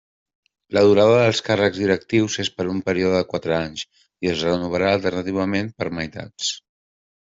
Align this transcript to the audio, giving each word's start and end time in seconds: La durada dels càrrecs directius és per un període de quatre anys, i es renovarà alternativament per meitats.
La 0.77 0.81
durada 0.87 1.19
dels 1.19 1.41
càrrecs 1.49 1.81
directius 1.83 2.39
és 2.45 2.51
per 2.57 2.67
un 2.73 2.81
període 2.89 3.21
de 3.21 3.29
quatre 3.35 3.57
anys, 3.61 3.87
i 4.27 4.35
es 4.35 4.45
renovarà 4.51 4.93
alternativament 4.99 5.75
per 5.81 5.95
meitats. 6.03 6.55